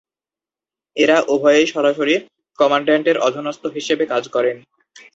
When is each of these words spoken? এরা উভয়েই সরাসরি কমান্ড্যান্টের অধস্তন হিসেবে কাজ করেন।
এরা 0.97 1.17
উভয়েই 1.33 1.67
সরাসরি 1.67 2.15
কমান্ড্যান্টের 2.59 3.17
অধস্তন 3.19 3.71
হিসেবে 3.77 4.03
কাজ 4.05 4.23
করেন। 4.35 4.57